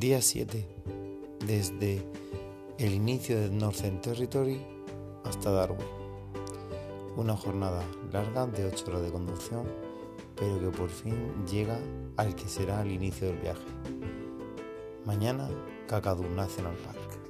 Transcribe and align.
Día 0.00 0.22
7. 0.22 0.66
Desde 1.46 2.02
el 2.78 2.94
inicio 2.94 3.38
del 3.38 3.58
Northern 3.58 4.00
Territory 4.00 4.58
hasta 5.24 5.50
Darwin. 5.50 5.86
Una 7.18 7.36
jornada 7.36 7.84
larga 8.10 8.46
de 8.46 8.64
8 8.64 8.86
horas 8.86 9.02
de 9.02 9.12
conducción, 9.12 9.68
pero 10.36 10.58
que 10.58 10.74
por 10.74 10.88
fin 10.88 11.44
llega 11.44 11.78
al 12.16 12.34
que 12.34 12.48
será 12.48 12.80
el 12.80 12.92
inicio 12.92 13.26
del 13.26 13.40
viaje. 13.40 13.60
Mañana, 15.04 15.50
Kakadu 15.86 16.26
National 16.30 16.76
Park. 16.76 17.20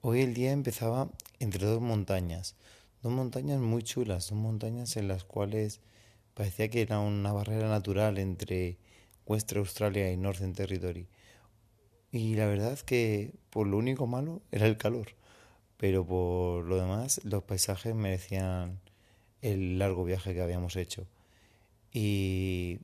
Hoy 0.00 0.22
el 0.22 0.32
día 0.32 0.52
empezaba 0.52 1.10
entre 1.40 1.66
dos 1.66 1.82
montañas, 1.82 2.56
dos 3.02 3.12
montañas 3.12 3.60
muy 3.60 3.82
chulas, 3.82 4.30
dos 4.30 4.38
montañas 4.38 4.96
en 4.96 5.08
las 5.08 5.24
cuales 5.24 5.82
Parecía 6.34 6.68
que 6.68 6.82
era 6.82 6.98
una 6.98 7.32
barrera 7.32 7.68
natural 7.68 8.18
entre 8.18 8.76
Western 9.26 9.60
Australia 9.60 10.10
y 10.12 10.16
Northern 10.16 10.52
Territory. 10.52 11.06
Y 12.10 12.34
la 12.34 12.46
verdad 12.46 12.72
es 12.72 12.84
que 12.84 13.32
por 13.50 13.66
lo 13.66 13.76
único 13.78 14.06
malo 14.06 14.42
era 14.52 14.66
el 14.66 14.76
calor, 14.76 15.08
pero 15.76 16.06
por 16.06 16.64
lo 16.64 16.76
demás 16.76 17.20
los 17.24 17.42
paisajes 17.44 17.94
merecían 17.94 18.80
el 19.42 19.78
largo 19.78 20.04
viaje 20.04 20.34
que 20.34 20.42
habíamos 20.42 20.76
hecho. 20.76 21.06
Y 21.92 22.78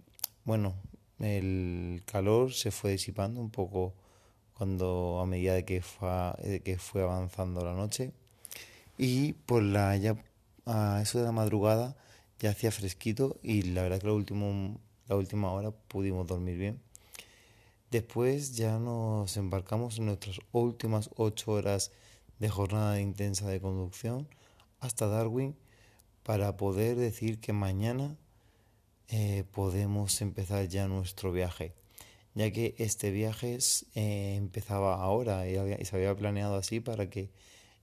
bueno, 0.44 0.74
el 1.18 2.02
calor 2.06 2.52
se 2.52 2.70
fue 2.70 2.92
disipando 2.92 3.40
un 3.40 3.50
poco 3.50 3.94
cuando 4.54 5.20
a 5.20 5.26
medida 5.26 5.62
que 5.62 5.82
fue, 5.82 6.60
que 6.64 6.78
fue 6.78 7.02
avanzando 7.02 7.64
la 7.64 7.74
noche 7.74 8.12
y 8.98 9.32
por 9.32 9.62
la 9.62 9.96
ya 9.96 10.16
a 10.66 11.00
eso 11.02 11.18
de 11.18 11.24
la 11.24 11.32
madrugada 11.32 11.96
ya 12.40 12.50
hacía 12.50 12.70
fresquito 12.70 13.38
y 13.42 13.62
la 13.62 13.82
verdad 13.82 14.00
que 14.00 14.06
la, 14.06 15.14
última 15.16 15.52
hora 15.52 15.70
pudimos 15.70 16.26
dormir 16.26 16.56
bien. 16.56 16.80
Después 17.90 18.56
ya 18.56 18.78
nos 18.78 19.36
embarcamos 19.36 19.98
en 19.98 20.06
nuestras 20.06 20.40
últimas 20.52 21.10
ocho 21.16 21.52
horas 21.52 21.92
de 22.38 22.48
jornada 22.48 23.00
intensa 23.00 23.48
de 23.48 23.60
conducción 23.60 24.28
hasta 24.80 25.06
Darwin 25.06 25.54
para 26.22 26.56
poder 26.56 26.96
decir 26.96 27.40
que 27.40 27.52
mañana 27.52 28.16
eh, 29.08 29.44
podemos 29.52 30.20
empezar 30.22 30.66
ya 30.68 30.88
nuestro 30.88 31.32
viaje, 31.32 31.74
ya 32.34 32.50
que 32.52 32.74
este 32.78 33.10
viaje 33.10 33.58
eh, 33.94 34.36
empezaba 34.36 35.02
ahora 35.02 35.48
y, 35.48 35.56
y, 35.56 35.84
se 35.84 35.96
había 35.96 36.14
planeado 36.16 36.56
así 36.56 36.80
para 36.80 37.10
que 37.10 37.30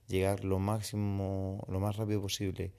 llegar 0.08 0.46
lo 0.46 0.58
máximo, 0.58 1.64
lo 1.70 1.80
más 1.80 1.98
rápido 1.98 2.22
posible 2.22 2.72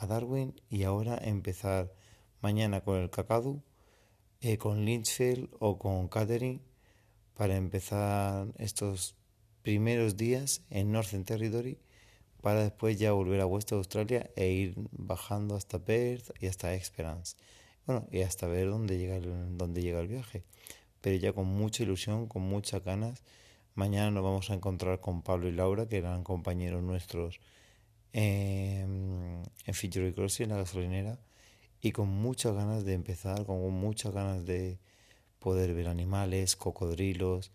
a 0.00 0.06
Darwin 0.06 0.58
y 0.70 0.84
ahora 0.84 1.18
empezar 1.22 1.92
mañana 2.40 2.80
con 2.80 2.96
el 2.96 3.10
Cacadu, 3.10 3.62
eh, 4.40 4.56
con 4.56 4.86
Lynchfield 4.86 5.50
o 5.58 5.78
con 5.78 6.08
Catherine 6.08 6.60
para 7.34 7.56
empezar 7.56 8.48
estos 8.56 9.14
primeros 9.62 10.16
días 10.16 10.62
en 10.70 10.90
Northern 10.90 11.24
Territory 11.24 11.78
para 12.40 12.62
después 12.62 12.98
ya 12.98 13.12
volver 13.12 13.42
a 13.42 13.46
West 13.46 13.72
Australia 13.72 14.30
e 14.36 14.48
ir 14.48 14.74
bajando 14.90 15.54
hasta 15.54 15.78
Perth 15.78 16.30
y 16.40 16.46
hasta 16.46 16.72
Esperance. 16.74 17.36
Bueno, 17.84 18.06
y 18.10 18.22
hasta 18.22 18.46
ver 18.46 18.70
dónde 18.70 18.96
llega 18.96 19.16
el, 19.16 19.58
dónde 19.58 19.82
llega 19.82 20.00
el 20.00 20.08
viaje. 20.08 20.44
Pero 21.02 21.16
ya 21.16 21.34
con 21.34 21.46
mucha 21.46 21.82
ilusión, 21.82 22.26
con 22.26 22.40
muchas 22.40 22.82
ganas. 22.82 23.22
Mañana 23.74 24.10
nos 24.10 24.24
vamos 24.24 24.48
a 24.50 24.54
encontrar 24.54 25.00
con 25.00 25.20
Pablo 25.22 25.48
y 25.48 25.52
Laura, 25.52 25.86
que 25.86 25.98
eran 25.98 26.24
compañeros 26.24 26.82
nuestros 26.82 27.40
en, 28.12 29.42
en 29.70 29.74
Fitchery 29.74 30.12
Crossing, 30.12 30.44
en 30.44 30.50
la 30.50 30.56
gasolinera, 30.56 31.20
y 31.80 31.92
con 31.92 32.08
muchas 32.08 32.54
ganas 32.54 32.84
de 32.84 32.94
empezar, 32.94 33.46
con 33.46 33.72
muchas 33.72 34.12
ganas 34.12 34.44
de 34.44 34.80
poder 35.38 35.74
ver 35.74 35.86
animales, 35.86 36.56
cocodrilos, 36.56 37.52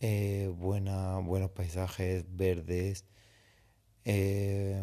eh, 0.00 0.50
buena, 0.56 1.18
buenos 1.18 1.50
paisajes 1.50 2.24
verdes, 2.34 3.04
eh, 4.06 4.82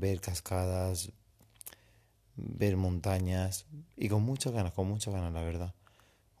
ver 0.00 0.20
cascadas, 0.22 1.12
ver 2.34 2.78
montañas 2.78 3.66
y 3.96 4.08
con 4.08 4.22
muchas 4.22 4.54
ganas, 4.54 4.72
con 4.72 4.88
muchas 4.88 5.12
ganas, 5.12 5.34
la 5.34 5.42
verdad. 5.42 5.74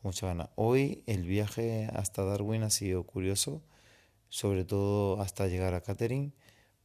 Muchas 0.02 0.28
ganas. 0.28 0.48
Hoy 0.54 1.02
el 1.06 1.26
viaje 1.26 1.90
hasta 1.92 2.24
Darwin 2.24 2.62
ha 2.62 2.70
sido 2.70 3.04
curioso, 3.04 3.62
sobre 4.30 4.64
todo 4.64 5.20
hasta 5.20 5.48
llegar 5.48 5.74
a 5.74 5.82
Catherine 5.82 6.32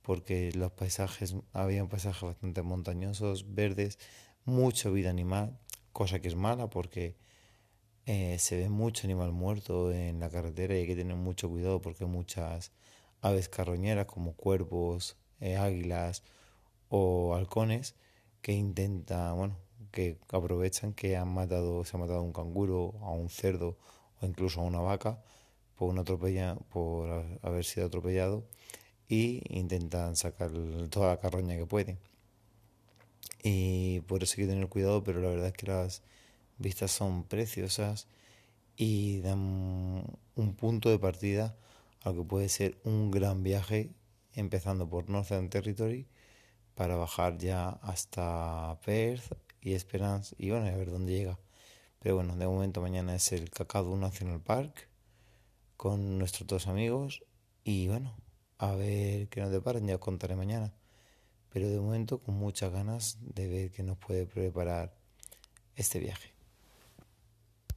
porque 0.02 0.52
los 0.54 0.72
paisajes, 0.72 1.36
había 1.54 1.86
paisajes 1.88 2.22
bastante 2.24 2.62
montañosos, 2.62 3.54
verdes, 3.54 4.00
mucha 4.46 4.90
vida 4.90 5.10
animal, 5.10 5.58
cosa 5.94 6.20
que 6.20 6.28
es 6.28 6.36
mala 6.36 6.70
porque 6.70 7.16
eh, 8.06 8.38
se 8.40 8.58
ve 8.58 8.70
mucho 8.70 9.06
animal 9.08 9.32
muerto 9.32 9.92
en 9.92 10.20
la 10.20 10.30
carretera 10.30 10.76
y 10.76 10.80
hay 10.80 10.88
que 10.88 10.96
tener 10.96 11.16
mucho 11.16 11.50
cuidado 11.50 11.82
porque 11.82 12.06
muchas 12.06 12.72
aves 13.22 13.50
carroñeras 13.50 14.08
como 14.08 14.34
cuervos, 14.34 15.18
eh, 15.40 15.58
águilas 15.58 16.24
o 16.90 17.36
halcones 17.36 17.96
que 18.42 18.54
intentan, 18.54 19.38
bueno, 19.38 19.58
que 19.92 20.18
aprovechan 20.30 20.94
que 20.94 21.16
han 21.18 21.34
matado, 21.34 21.86
se 21.86 21.96
ha 21.96 22.00
matado 22.00 22.22
un 22.24 22.34
canguro, 22.34 22.96
a 23.02 23.12
un 23.12 23.30
cerdo 23.30 23.78
o 24.22 24.26
incluso 24.26 24.62
a 24.62 24.64
una 24.64 24.80
vaca 24.80 25.22
por, 25.76 25.90
una 25.90 26.02
atropella, 26.02 26.56
por 26.70 27.10
haber 27.44 27.66
sido 27.66 27.88
atropellado 27.88 28.46
y 29.12 29.44
intentan 29.50 30.16
sacar 30.16 30.52
toda 30.90 31.10
la 31.10 31.20
carroña 31.20 31.58
que 31.58 31.66
pueden. 31.66 32.00
Y 33.44 34.00
por 34.02 34.24
eso 34.24 34.36
hay 34.38 34.46
que 34.46 34.54
tener 34.54 34.70
cuidado, 34.70 35.04
pero 35.04 35.20
la 35.20 35.28
verdad 35.28 35.48
es 35.48 35.54
que 35.54 35.68
las 35.68 36.02
vistas 36.58 36.92
son 36.92 37.26
preciosas 37.26 38.08
y 38.78 39.20
dan 39.20 40.06
un 40.36 40.56
punto 40.56 40.90
de 40.90 40.98
partida 40.98 41.58
a 42.04 42.12
lo 42.12 42.22
que 42.24 42.30
puede 42.30 42.48
ser 42.48 42.78
un 42.86 43.12
gran 43.12 43.44
viaje, 43.44 43.92
empezando 44.34 44.90
por 44.90 45.10
Northern 45.10 45.50
Territory 45.50 46.08
para 46.74 46.96
bajar 46.96 47.38
ya 47.38 47.68
hasta 47.82 48.80
Perth 48.86 49.34
y 49.60 49.74
Esperance 49.74 50.36
y 50.38 50.52
bueno, 50.52 50.68
a 50.68 50.78
ver 50.78 50.90
dónde 50.90 51.12
llega. 51.12 51.38
Pero 52.00 52.16
bueno, 52.16 52.38
de 52.38 52.48
momento 52.48 52.82
mañana 52.82 53.14
es 53.16 53.34
el 53.34 53.50
Cacado 53.50 53.96
National 53.98 54.40
Park 54.40 54.88
con 55.76 56.18
nuestros 56.18 56.48
dos 56.48 56.68
amigos 56.68 57.24
y 57.66 57.90
bueno, 57.90 58.16
a 58.62 58.76
ver 58.76 59.28
qué 59.30 59.42
nos 59.42 59.52
deparan, 59.52 59.88
ya 59.88 59.96
os 59.96 60.02
contaré 60.02 60.36
mañana. 60.36 60.72
Pero 61.50 61.68
de 61.68 61.80
momento 61.80 62.20
con 62.20 62.36
muchas 62.36 62.72
ganas 62.72 63.18
de 63.22 63.48
ver 63.48 63.72
qué 63.72 63.82
nos 63.82 63.98
puede 63.98 64.28
preparar 64.28 64.94
este 65.76 66.00
viaje. 66.00 66.32